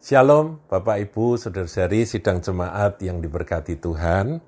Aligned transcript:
Shalom 0.00 0.64
Bapak 0.64 0.96
Ibu, 0.96 1.36
Saudara-saudari 1.36 2.08
sidang 2.08 2.40
jemaat 2.40 3.04
yang 3.04 3.20
diberkati 3.20 3.76
Tuhan. 3.76 4.40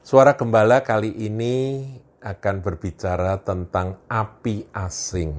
Suara 0.00 0.40
gembala 0.40 0.80
kali 0.80 1.12
ini 1.20 1.84
akan 2.24 2.64
berbicara 2.64 3.44
tentang 3.44 4.00
api 4.08 4.72
asing. 4.72 5.36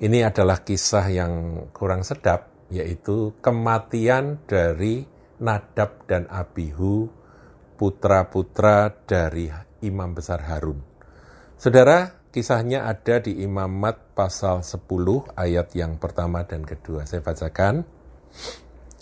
Ini 0.00 0.24
adalah 0.24 0.64
kisah 0.64 1.12
yang 1.12 1.32
kurang 1.76 2.08
sedap, 2.08 2.72
yaitu 2.72 3.36
kematian 3.44 4.40
dari 4.48 5.04
Nadab 5.44 6.08
dan 6.08 6.24
Abihu, 6.32 7.04
putra-putra 7.76 8.88
dari 9.04 9.52
Imam 9.84 10.16
Besar 10.16 10.48
Harun. 10.48 10.80
Saudara, 11.60 12.24
kisahnya 12.32 12.88
ada 12.88 13.20
di 13.20 13.44
Imamat 13.44 14.16
pasal 14.16 14.64
10 14.64 15.36
ayat 15.36 15.68
yang 15.76 16.00
pertama 16.00 16.48
dan 16.48 16.64
kedua. 16.64 17.04
Saya 17.04 17.20
bacakan. 17.20 17.97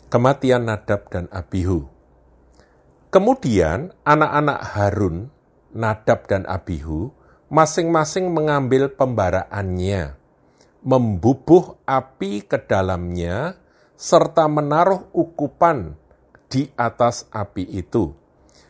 Kematian 0.07 0.71
Nadab 0.71 1.11
dan 1.11 1.27
Abihu. 1.35 1.87
Kemudian 3.11 3.97
anak-anak 4.07 4.61
Harun, 4.77 5.35
Nadab 5.75 6.31
dan 6.31 6.45
Abihu, 6.47 7.11
masing-masing 7.49 8.31
mengambil 8.35 8.91
pembaraannya, 8.93 10.19
membubuh 10.83 11.79
api 11.87 12.47
ke 12.47 12.59
dalamnya, 12.67 13.59
serta 13.97 14.47
menaruh 14.47 15.11
ukupan 15.17 15.97
di 16.47 16.69
atas 16.77 17.27
api 17.33 17.65
itu. 17.67 18.13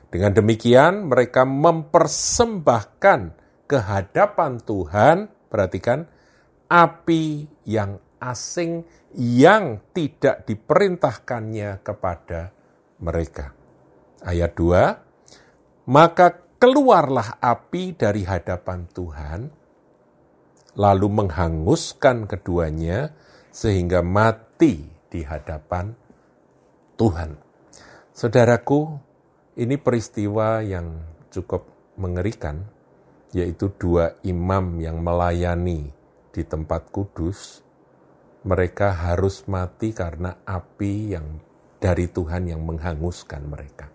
Dengan 0.08 0.32
demikian 0.32 1.10
mereka 1.10 1.44
mempersembahkan 1.44 3.20
kehadapan 3.66 4.52
Tuhan, 4.62 5.16
perhatikan, 5.50 6.06
api 6.70 7.50
yang 7.66 7.98
asing 8.20 8.84
yang 9.16 9.80
tidak 9.92 10.44
diperintahkannya 10.48 11.80
kepada 11.80 12.52
mereka. 13.00 13.52
Ayat 14.24 14.52
2, 14.56 15.88
maka 15.92 16.34
keluarlah 16.56 17.36
api 17.38 17.94
dari 17.94 18.24
hadapan 18.24 18.88
Tuhan, 18.90 19.40
lalu 20.76 21.08
menghanguskan 21.08 22.28
keduanya 22.28 23.12
sehingga 23.52 24.04
mati 24.04 24.84
di 25.08 25.20
hadapan 25.24 25.96
Tuhan. 26.96 27.36
Saudaraku, 28.16 28.96
ini 29.60 29.76
peristiwa 29.76 30.64
yang 30.64 31.00
cukup 31.32 31.68
mengerikan, 32.00 32.64
yaitu 33.32 33.72
dua 33.76 34.16
imam 34.24 34.80
yang 34.80 35.00
melayani 35.00 35.92
di 36.32 36.42
tempat 36.44 36.92
kudus, 36.92 37.64
mereka 38.46 38.94
harus 38.94 39.42
mati 39.50 39.90
karena 39.90 40.46
api 40.46 41.18
yang 41.18 41.26
dari 41.82 42.06
Tuhan 42.06 42.46
yang 42.46 42.62
menghanguskan 42.62 43.42
mereka. 43.42 43.90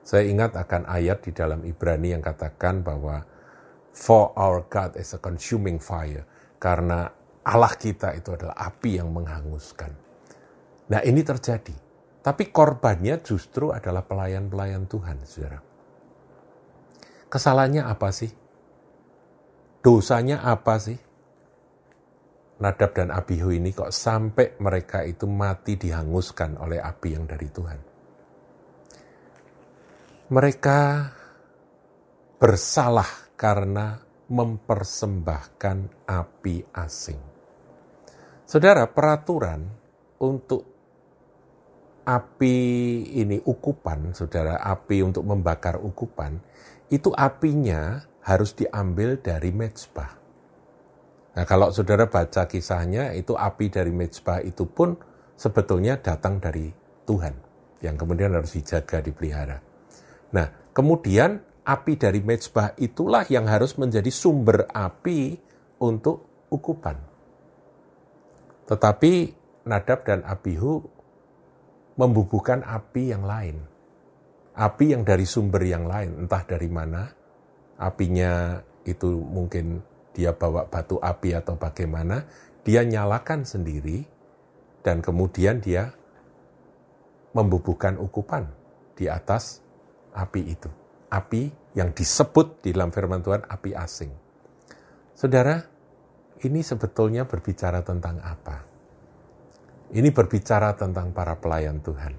Saya 0.00 0.24
ingat 0.24 0.56
akan 0.56 0.88
ayat 0.88 1.20
di 1.28 1.36
dalam 1.36 1.60
Ibrani 1.60 2.16
yang 2.16 2.24
katakan 2.24 2.80
bahwa 2.80 3.20
for 3.92 4.32
our 4.32 4.64
God 4.64 4.96
is 4.96 5.12
a 5.12 5.20
consuming 5.20 5.76
fire 5.76 6.24
karena 6.56 7.10
Allah 7.46 7.74
kita 7.76 8.16
itu 8.16 8.32
adalah 8.32 8.56
api 8.56 8.98
yang 8.98 9.12
menghanguskan. 9.12 9.92
Nah, 10.90 11.00
ini 11.04 11.22
terjadi. 11.22 11.74
Tapi 12.26 12.50
korbannya 12.50 13.22
justru 13.22 13.70
adalah 13.70 14.02
pelayan-pelayan 14.02 14.90
Tuhan, 14.90 15.22
Saudara. 15.22 15.62
Kesalahannya 17.30 17.86
apa 17.86 18.10
sih? 18.10 18.34
Dosanya 19.78 20.42
apa 20.42 20.74
sih? 20.82 20.98
Nadab 22.56 22.96
dan 22.96 23.12
Abihu 23.12 23.52
ini 23.52 23.76
kok 23.76 23.92
sampai 23.92 24.56
mereka 24.64 25.04
itu 25.04 25.28
mati 25.28 25.76
dihanguskan 25.76 26.56
oleh 26.56 26.80
api 26.80 27.08
yang 27.12 27.28
dari 27.28 27.48
Tuhan. 27.52 27.78
Mereka 30.26 30.80
bersalah 32.40 33.36
karena 33.36 34.00
mempersembahkan 34.26 36.08
api 36.08 36.56
asing. 36.72 37.20
Saudara, 38.46 38.88
peraturan 38.88 39.60
untuk 40.24 40.62
api 42.06 42.56
ini 43.20 43.36
ukupan, 43.42 44.14
saudara, 44.14 44.62
api 44.62 45.02
untuk 45.02 45.26
membakar 45.26 45.76
ukupan, 45.82 46.38
itu 46.88 47.10
apinya 47.12 48.00
harus 48.22 48.54
diambil 48.54 49.18
dari 49.18 49.50
mezbah. 49.50 50.25
Nah, 51.36 51.44
kalau 51.44 51.68
saudara 51.68 52.08
baca 52.08 52.48
kisahnya, 52.48 53.12
itu 53.12 53.36
api 53.36 53.68
dari 53.68 53.92
mezbah 53.92 54.40
itu 54.40 54.64
pun 54.64 54.96
sebetulnya 55.36 56.00
datang 56.00 56.40
dari 56.40 56.72
Tuhan, 57.04 57.34
yang 57.84 58.00
kemudian 58.00 58.32
harus 58.32 58.56
dijaga, 58.56 59.04
dipelihara. 59.04 59.60
Nah, 60.32 60.72
kemudian 60.72 61.36
api 61.60 62.00
dari 62.00 62.24
mezbah 62.24 62.72
itulah 62.80 63.28
yang 63.28 63.44
harus 63.52 63.76
menjadi 63.76 64.08
sumber 64.08 64.64
api 64.72 65.36
untuk 65.84 66.48
ukupan. 66.48 66.96
Tetapi 68.64 69.12
Nadab 69.68 70.08
dan 70.08 70.24
Abihu 70.24 70.80
membubuhkan 72.00 72.64
api 72.64 73.12
yang 73.12 73.28
lain. 73.28 73.60
Api 74.56 74.96
yang 74.96 75.04
dari 75.04 75.28
sumber 75.28 75.60
yang 75.68 75.84
lain, 75.84 76.24
entah 76.24 76.42
dari 76.48 76.70
mana. 76.72 77.12
Apinya 77.76 78.56
itu 78.88 79.20
mungkin 79.20 79.84
dia 80.16 80.32
bawa 80.32 80.64
batu 80.72 80.96
api 80.96 81.36
atau 81.36 81.60
bagaimana, 81.60 82.24
dia 82.64 82.80
nyalakan 82.88 83.44
sendiri 83.44 84.08
dan 84.80 85.04
kemudian 85.04 85.60
dia 85.60 85.92
membubuhkan 87.36 88.00
ukupan 88.00 88.48
di 88.96 89.12
atas 89.12 89.60
api 90.16 90.56
itu. 90.56 90.72
Api 91.12 91.52
yang 91.76 91.92
disebut 91.92 92.64
di 92.64 92.72
dalam 92.72 92.88
firman 92.88 93.20
Tuhan 93.20 93.44
api 93.44 93.76
asing. 93.76 94.10
Saudara, 95.12 95.60
ini 96.40 96.64
sebetulnya 96.64 97.28
berbicara 97.28 97.84
tentang 97.84 98.16
apa? 98.24 98.64
Ini 99.92 100.08
berbicara 100.10 100.72
tentang 100.74 101.12
para 101.12 101.36
pelayan 101.36 101.78
Tuhan. 101.84 102.14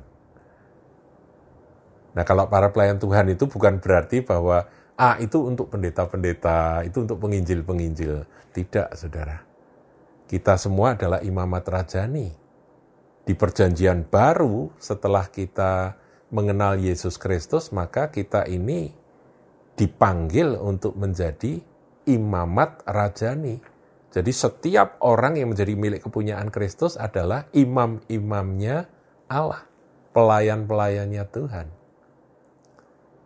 Nah, 2.16 2.24
kalau 2.26 2.50
para 2.50 2.74
pelayan 2.74 2.98
Tuhan 2.98 3.30
itu 3.30 3.46
bukan 3.46 3.78
berarti 3.78 4.26
bahwa 4.26 4.66
A 4.98 5.22
itu 5.22 5.46
untuk 5.46 5.70
pendeta-pendeta, 5.70 6.82
itu 6.82 7.06
untuk 7.06 7.22
penginjil-penginjil. 7.22 8.26
Tidak, 8.50 8.98
saudara. 8.98 9.38
Kita 10.26 10.58
semua 10.58 10.98
adalah 10.98 11.22
imamat 11.22 11.64
rajani. 11.70 12.34
Di 13.22 13.34
perjanjian 13.38 14.10
baru, 14.10 14.74
setelah 14.82 15.30
kita 15.30 15.94
mengenal 16.34 16.82
Yesus 16.82 17.22
Kristus, 17.22 17.70
maka 17.70 18.10
kita 18.10 18.50
ini 18.50 18.90
dipanggil 19.78 20.58
untuk 20.58 20.98
menjadi 20.98 21.62
imamat 22.10 22.82
rajani. 22.90 23.62
Jadi 24.10 24.32
setiap 24.34 24.98
orang 25.06 25.38
yang 25.38 25.54
menjadi 25.54 25.78
milik 25.78 26.10
kepunyaan 26.10 26.50
Kristus 26.50 26.98
adalah 26.98 27.46
imam-imamnya 27.54 28.90
Allah, 29.30 29.62
pelayan-pelayannya 30.18 31.24
Tuhan. 31.30 31.68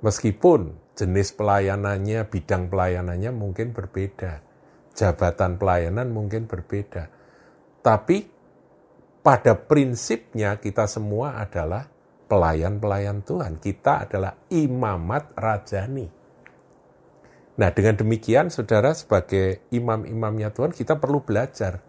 Meskipun 0.01 0.80
jenis 0.95 1.31
pelayanannya, 1.35 2.27
bidang 2.27 2.67
pelayanannya 2.67 3.31
mungkin 3.31 3.71
berbeda. 3.71 4.43
Jabatan 4.91 5.55
pelayanan 5.55 6.11
mungkin 6.11 6.51
berbeda. 6.51 7.07
Tapi 7.79 8.27
pada 9.23 9.55
prinsipnya 9.55 10.59
kita 10.59 10.85
semua 10.85 11.39
adalah 11.39 11.87
pelayan-pelayan 12.27 13.23
Tuhan. 13.23 13.57
Kita 13.63 14.03
adalah 14.03 14.35
imamat 14.51 15.31
rajani. 15.33 16.07
Nah 17.55 17.69
dengan 17.71 17.95
demikian 17.95 18.51
saudara 18.51 18.91
sebagai 18.91 19.67
imam-imamnya 19.71 20.51
Tuhan 20.51 20.71
kita 20.75 20.97
perlu 20.99 21.23
belajar 21.23 21.79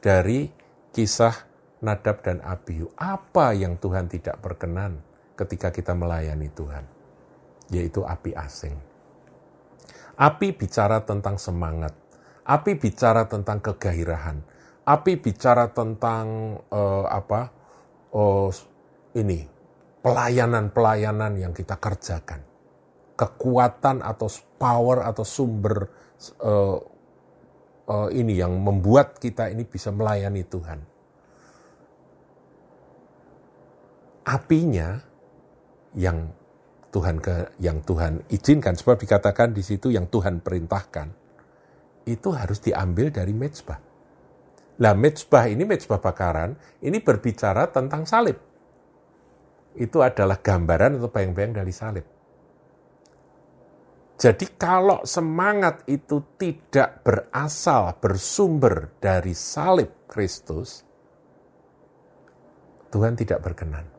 dari 0.00 0.48
kisah 0.92 1.34
Nadab 1.84 2.24
dan 2.24 2.40
Abihu. 2.40 2.88
Apa 2.96 3.52
yang 3.52 3.76
Tuhan 3.76 4.08
tidak 4.08 4.40
berkenan 4.40 5.00
ketika 5.36 5.68
kita 5.68 5.92
melayani 5.92 6.48
Tuhan 6.52 6.95
yaitu 7.70 8.02
api 8.06 8.34
asing. 8.36 8.76
Api 10.16 10.56
bicara 10.56 11.04
tentang 11.04 11.36
semangat, 11.36 11.92
api 12.48 12.80
bicara 12.80 13.28
tentang 13.28 13.60
kegairahan, 13.60 14.40
api 14.88 15.20
bicara 15.20 15.68
tentang 15.70 16.58
uh, 16.72 17.04
apa? 17.10 17.52
Uh, 18.16 18.48
ini 19.12 19.44
pelayanan-pelayanan 20.00 21.36
yang 21.36 21.52
kita 21.52 21.76
kerjakan, 21.76 22.40
kekuatan 23.12 24.00
atau 24.00 24.30
power 24.56 25.04
atau 25.04 25.24
sumber 25.26 25.90
uh, 26.40 26.80
uh, 27.90 28.08
ini 28.14 28.40
yang 28.40 28.56
membuat 28.56 29.18
kita 29.20 29.50
ini 29.50 29.66
bisa 29.66 29.92
melayani 29.92 30.42
Tuhan. 30.46 30.80
Apinya 34.26 34.98
yang 35.94 36.30
Tuhan 36.96 37.20
ke 37.20 37.60
yang 37.60 37.84
Tuhan 37.84 38.24
izinkan 38.32 38.72
sebab 38.72 38.96
dikatakan 38.96 39.52
di 39.52 39.60
situ 39.60 39.92
yang 39.92 40.08
Tuhan 40.08 40.40
perintahkan 40.40 41.12
itu 42.08 42.32
harus 42.32 42.56
diambil 42.64 43.12
dari 43.12 43.36
mezbah. 43.36 43.76
Lah 44.80 44.96
mezbah 44.96 45.44
ini 45.44 45.68
mezbah 45.68 46.00
bakaran, 46.00 46.56
ini 46.80 46.96
berbicara 47.04 47.68
tentang 47.68 48.08
salib. 48.08 48.40
Itu 49.76 50.00
adalah 50.00 50.40
gambaran 50.40 50.96
atau 50.96 51.12
bayang-bayang 51.12 51.60
dari 51.60 51.72
salib. 51.76 52.06
Jadi 54.16 54.56
kalau 54.56 55.04
semangat 55.04 55.84
itu 55.92 56.24
tidak 56.40 57.04
berasal, 57.04 58.00
bersumber 58.00 58.96
dari 58.96 59.36
salib 59.36 60.08
Kristus, 60.08 60.80
Tuhan 62.88 63.12
tidak 63.12 63.44
berkenan. 63.44 63.95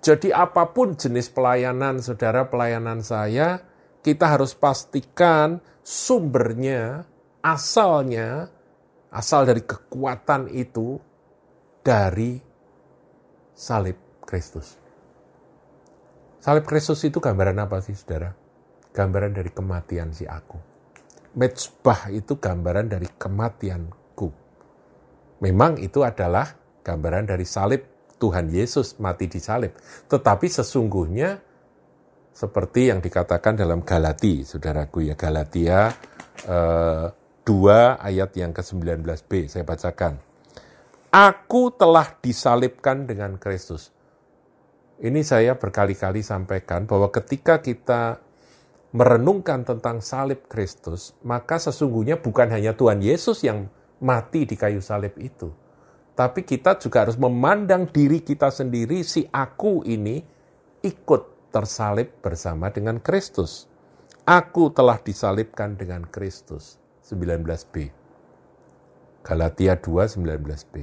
Jadi 0.00 0.32
apa 0.32 0.72
pun 0.72 0.96
jenis 0.96 1.28
pelayanan, 1.28 2.00
saudara 2.00 2.48
pelayanan 2.48 3.04
saya, 3.04 3.60
kita 4.00 4.32
harus 4.32 4.56
pastikan 4.56 5.60
sumbernya, 5.84 7.04
asalnya, 7.44 8.48
asal 9.12 9.44
dari 9.44 9.60
kekuatan 9.60 10.48
itu 10.56 10.96
dari 11.84 12.40
salib 13.52 14.24
Kristus. 14.24 14.80
Salib 16.40 16.64
Kristus 16.64 17.04
itu 17.04 17.20
gambaran 17.20 17.60
apa 17.60 17.84
sih, 17.84 17.92
saudara? 17.92 18.40
gambaran 18.90 19.32
dari 19.34 19.50
kematian 19.50 20.10
si 20.10 20.26
aku. 20.26 20.58
Mezbah 21.38 22.10
itu 22.10 22.42
gambaran 22.42 22.90
dari 22.90 23.06
kematianku. 23.06 24.28
Memang 25.40 25.78
itu 25.78 26.02
adalah 26.02 26.58
gambaran 26.82 27.30
dari 27.30 27.46
salib 27.46 27.82
Tuhan 28.20 28.52
Yesus 28.52 29.00
mati 29.00 29.26
di 29.26 29.40
salib. 29.40 29.72
Tetapi 30.06 30.46
sesungguhnya 30.46 31.40
seperti 32.36 32.92
yang 32.92 33.00
dikatakan 33.00 33.56
dalam 33.56 33.80
Galati, 33.80 34.44
saudaraku 34.44 35.08
ya 35.08 35.16
Galatia 35.16 35.90
eh, 36.44 37.06
2 37.42 37.50
ayat 37.98 38.30
yang 38.36 38.52
ke-19b, 38.52 39.48
saya 39.48 39.64
bacakan. 39.64 40.20
Aku 41.10 41.74
telah 41.74 42.06
disalibkan 42.22 43.08
dengan 43.08 43.34
Kristus. 43.34 43.90
Ini 45.00 45.24
saya 45.26 45.58
berkali-kali 45.58 46.22
sampaikan 46.22 46.86
bahwa 46.86 47.10
ketika 47.10 47.58
kita 47.58 48.22
merenungkan 48.94 49.66
tentang 49.66 49.98
salib 50.04 50.46
Kristus, 50.46 51.18
maka 51.26 51.58
sesungguhnya 51.58 52.20
bukan 52.22 52.52
hanya 52.54 52.78
Tuhan 52.78 53.02
Yesus 53.02 53.42
yang 53.42 53.66
mati 53.98 54.46
di 54.46 54.54
kayu 54.54 54.78
salib 54.78 55.14
itu. 55.18 55.50
Tapi 56.20 56.44
kita 56.44 56.76
juga 56.76 57.08
harus 57.08 57.16
memandang 57.16 57.88
diri 57.88 58.20
kita 58.20 58.52
sendiri, 58.52 59.00
si 59.00 59.24
aku 59.32 59.80
ini 59.88 60.20
ikut 60.84 61.48
tersalib 61.48 62.20
bersama 62.20 62.68
dengan 62.68 63.00
Kristus. 63.00 63.64
Aku 64.28 64.68
telah 64.68 65.00
disalibkan 65.00 65.80
dengan 65.80 66.04
Kristus. 66.04 66.76
19b. 67.08 67.88
Galatia 69.24 69.80
2, 69.80 70.20
19b. 70.20 70.74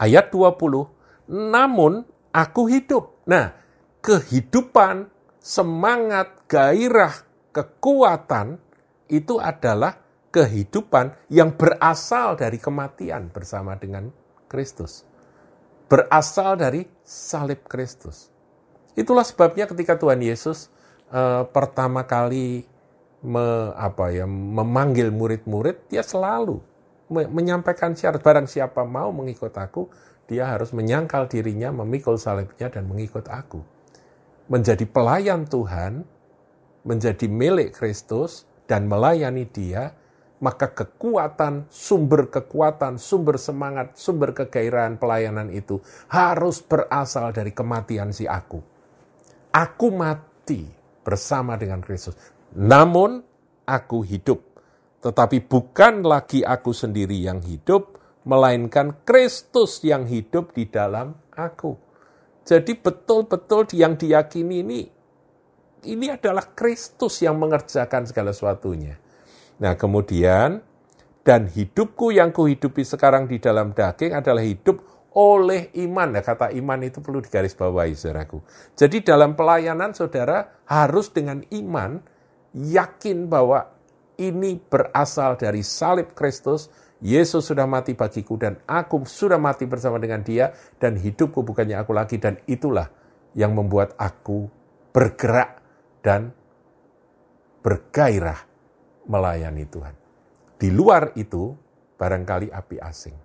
Ayat 0.00 0.32
20, 0.32 1.28
namun 1.28 2.00
aku 2.32 2.72
hidup. 2.72 3.28
Nah, 3.28 3.60
kehidupan 4.00 5.12
semangat, 5.36 6.48
gairah, 6.48 7.12
kekuatan 7.52 8.56
itu 9.12 9.36
adalah 9.36 10.00
kehidupan 10.36 11.32
yang 11.32 11.56
berasal 11.56 12.36
dari 12.36 12.60
kematian 12.60 13.32
bersama 13.32 13.72
dengan 13.80 14.12
Kristus. 14.44 15.08
Berasal 15.88 16.60
dari 16.60 16.84
salib 17.00 17.64
Kristus. 17.64 18.28
Itulah 18.92 19.24
sebabnya 19.24 19.64
ketika 19.64 19.96
Tuhan 19.96 20.20
Yesus 20.20 20.68
eh, 21.08 21.48
pertama 21.48 22.04
kali 22.04 22.68
me, 23.24 23.72
apa 23.72 24.12
ya, 24.12 24.28
memanggil 24.28 25.08
murid-murid, 25.08 25.88
dia 25.88 26.04
selalu 26.04 26.60
menyampaikan 27.08 27.94
syarat 27.94 28.18
barang 28.18 28.50
siapa 28.50 28.82
mau 28.82 29.14
mengikut 29.14 29.54
aku, 29.54 29.88
dia 30.26 30.50
harus 30.50 30.74
menyangkal 30.74 31.30
dirinya, 31.30 31.70
memikul 31.70 32.18
salibnya 32.18 32.66
dan 32.66 32.90
mengikut 32.90 33.30
aku 33.30 33.62
menjadi 34.46 34.86
pelayan 34.86 35.46
Tuhan, 35.46 36.06
menjadi 36.86 37.26
milik 37.26 37.74
Kristus, 37.74 38.46
dan 38.66 38.90
melayani 38.90 39.46
Dia, 39.50 39.94
maka 40.42 40.72
kekuatan, 40.72 41.68
sumber 41.72 42.28
kekuatan, 42.28 43.00
sumber 43.00 43.40
semangat, 43.40 43.96
sumber 43.96 44.36
kegairahan 44.36 45.00
pelayanan 45.00 45.48
itu 45.48 45.80
harus 46.12 46.60
berasal 46.60 47.32
dari 47.32 47.56
kematian 47.56 48.12
si 48.12 48.28
aku. 48.28 48.60
Aku 49.52 49.88
mati 49.88 50.68
bersama 51.00 51.56
dengan 51.56 51.80
Kristus. 51.80 52.12
Namun 52.52 53.24
aku 53.64 54.04
hidup. 54.04 54.44
Tetapi 55.00 55.44
bukan 55.48 56.04
lagi 56.04 56.44
aku 56.44 56.76
sendiri 56.76 57.16
yang 57.16 57.40
hidup, 57.40 57.96
melainkan 58.26 58.92
Kristus 59.06 59.80
yang 59.86 60.04
hidup 60.04 60.52
di 60.52 60.68
dalam 60.68 61.16
aku. 61.32 61.78
Jadi 62.46 62.76
betul-betul 62.78 63.70
yang 63.74 63.96
diyakini 63.96 64.56
ini 64.62 64.80
ini 65.86 66.10
adalah 66.10 66.50
Kristus 66.52 67.22
yang 67.22 67.38
mengerjakan 67.38 68.10
segala 68.10 68.34
sesuatunya. 68.34 68.98
Nah, 69.56 69.74
kemudian 69.74 70.60
dan 71.26 71.50
hidupku 71.50 72.14
yang 72.14 72.30
kuhidupi 72.30 72.86
sekarang 72.86 73.26
di 73.26 73.42
dalam 73.42 73.74
daging 73.74 74.14
adalah 74.14 74.44
hidup 74.44 74.78
oleh 75.16 75.72
iman. 75.88 76.12
Nah, 76.12 76.22
kata 76.22 76.52
iman 76.54 76.78
itu 76.84 77.00
perlu 77.00 77.24
digarisbawahi, 77.24 77.96
saudaraku. 77.96 78.44
Jadi 78.76 79.00
dalam 79.00 79.32
pelayanan 79.32 79.96
saudara 79.96 80.62
harus 80.68 81.08
dengan 81.08 81.40
iman 81.50 81.98
yakin 82.52 83.26
bahwa 83.26 83.72
ini 84.20 84.60
berasal 84.60 85.40
dari 85.40 85.64
salib 85.64 86.12
Kristus, 86.12 86.68
Yesus 87.04 87.44
sudah 87.44 87.68
mati 87.68 87.92
bagiku 87.92 88.40
dan 88.40 88.56
aku 88.64 89.04
sudah 89.04 89.36
mati 89.36 89.68
bersama 89.68 90.00
dengan 90.00 90.24
dia 90.24 90.52
dan 90.80 90.96
hidupku 90.96 91.44
bukannya 91.44 91.76
aku 91.76 91.92
lagi 91.92 92.16
dan 92.16 92.40
itulah 92.48 92.88
yang 93.36 93.52
membuat 93.52 93.92
aku 94.00 94.48
bergerak 94.96 95.60
dan 96.00 96.32
bergairah 97.60 98.45
melayani 99.06 99.64
Tuhan. 99.66 99.94
Di 100.56 100.68
luar 100.70 101.14
itu 101.18 101.54
barangkali 101.96 102.52
api 102.52 102.76
asing. 102.80 103.16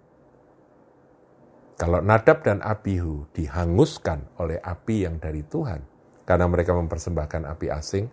Kalau 1.75 1.97
Nadab 1.97 2.45
dan 2.45 2.61
Abihu 2.61 3.25
dihanguskan 3.33 4.37
oleh 4.37 4.61
api 4.61 5.09
yang 5.09 5.17
dari 5.17 5.41
Tuhan, 5.41 5.81
karena 6.29 6.45
mereka 6.45 6.77
mempersembahkan 6.77 7.49
api 7.49 7.67
asing, 7.73 8.05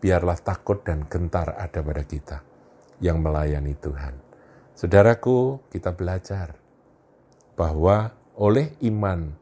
biarlah 0.00 0.40
takut 0.40 0.80
dan 0.80 1.04
gentar 1.06 1.52
ada 1.54 1.84
pada 1.84 2.02
kita 2.08 2.40
yang 3.04 3.20
melayani 3.20 3.76
Tuhan. 3.76 4.16
Saudaraku, 4.72 5.68
kita 5.68 5.92
belajar 5.92 6.56
bahwa 7.52 8.16
oleh 8.40 8.72
iman, 8.88 9.36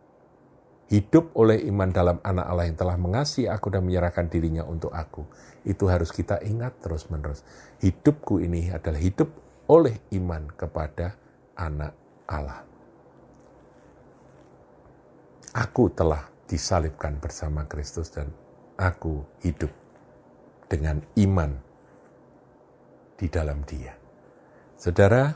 hidup 0.91 1.31
oleh 1.39 1.63
iman 1.71 1.95
dalam 1.95 2.19
anak 2.27 2.47
Allah 2.51 2.67
yang 2.67 2.79
telah 2.79 2.99
mengasihi 2.99 3.47
aku 3.47 3.71
dan 3.71 3.87
menyerahkan 3.87 4.27
dirinya 4.27 4.67
untuk 4.67 4.91
aku. 4.91 5.23
Itu 5.63 5.87
harus 5.87 6.11
kita 6.11 6.43
ingat 6.43 6.83
terus-menerus. 6.83 7.47
Hidupku 7.79 8.43
ini 8.43 8.75
adalah 8.75 8.99
hidup 8.99 9.31
oleh 9.71 10.03
iman 10.19 10.51
kepada 10.51 11.15
anak 11.55 11.95
Allah. 12.27 12.67
Aku 15.55 15.95
telah 15.95 16.27
disalibkan 16.51 17.23
bersama 17.23 17.67
Kristus 17.71 18.11
dan 18.11 18.35
aku 18.75 19.23
hidup 19.47 19.71
dengan 20.67 20.99
iman 21.19 21.55
di 23.15 23.27
dalam 23.31 23.63
dia. 23.63 23.95
Saudara, 24.75 25.31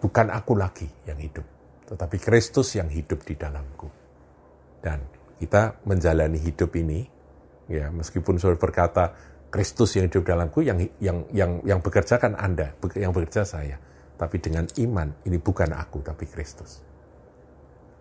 bukan 0.00 0.28
aku 0.32 0.52
lagi 0.56 0.88
yang 1.08 1.20
hidup, 1.20 1.44
tetapi 1.88 2.20
Kristus 2.20 2.76
yang 2.76 2.92
hidup 2.92 3.24
di 3.24 3.32
dalamku. 3.32 3.88
Dan 4.84 5.00
kita 5.40 5.80
menjalani 5.88 6.36
hidup 6.36 6.76
ini, 6.76 7.00
ya 7.72 7.88
meskipun 7.88 8.36
saudara 8.36 8.60
berkata 8.60 9.04
Kristus 9.48 9.96
yang 9.96 10.12
hidup 10.12 10.28
dalamku, 10.28 10.60
yang 10.60 10.76
yang 11.00 11.24
yang 11.32 11.64
yang 11.64 11.80
bekerja 11.80 12.20
kan 12.20 12.36
Anda, 12.36 12.76
yang 12.92 13.16
bekerja 13.16 13.48
saya. 13.48 13.80
Tapi 14.18 14.36
dengan 14.42 14.68
iman, 14.76 15.08
ini 15.24 15.38
bukan 15.40 15.72
aku, 15.72 16.04
tapi 16.04 16.28
Kristus. 16.28 16.84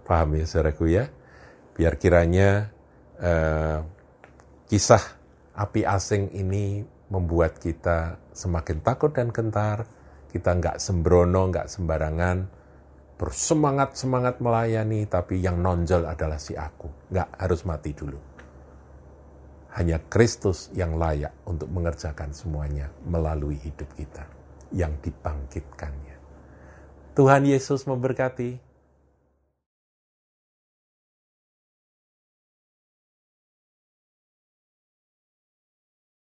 Paham 0.04 0.36
ya 0.36 0.44
saudaraku 0.44 0.86
ya? 0.92 1.06
Biar 1.78 1.96
kiranya 1.96 2.74
uh, 3.22 3.80
kisah 4.68 5.04
api 5.56 5.86
asing 5.88 6.34
ini 6.36 6.84
membuat 7.08 7.62
kita 7.62 8.20
semakin 8.36 8.84
takut 8.84 9.14
dan 9.14 9.32
gentar, 9.32 9.88
kita 10.34 10.58
nggak 10.58 10.78
sembrono, 10.82 11.48
nggak 11.54 11.70
sembarangan, 11.70 12.38
bersemangat-semangat 13.18 14.38
melayani, 14.40 15.10
tapi 15.10 15.42
yang 15.42 15.58
nonjol 15.60 16.06
adalah 16.06 16.38
si 16.38 16.54
aku. 16.54 17.10
Nggak 17.10 17.30
harus 17.42 17.62
mati 17.66 17.92
dulu. 17.98 18.20
Hanya 19.78 20.02
Kristus 20.10 20.74
yang 20.74 20.98
layak 20.98 21.34
untuk 21.46 21.70
mengerjakan 21.70 22.34
semuanya 22.34 22.90
melalui 23.06 23.58
hidup 23.62 23.90
kita 23.94 24.26
yang 24.74 24.98
dibangkitkannya. 25.02 26.16
Tuhan 27.18 27.44
Yesus 27.50 27.90
memberkati. 27.90 28.67